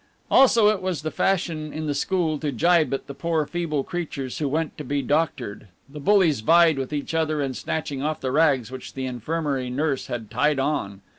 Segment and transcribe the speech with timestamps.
[0.31, 4.39] Also it was the fashion in the school to gibe at the poor, feeble creatures
[4.39, 8.31] who went to be doctored; the bullies vied with each other in snatching off the
[8.31, 11.01] rags which the infirmary nurse had tied on.